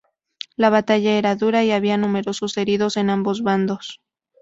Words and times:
La 0.55 0.71
batalla 0.71 1.11
era 1.19 1.35
dura 1.35 1.63
y 1.63 1.69
había 1.71 1.95
numerosos 1.95 2.57
heridos 2.57 2.97
en 2.97 3.11
ambos 3.11 3.43
bandos. 3.43 4.01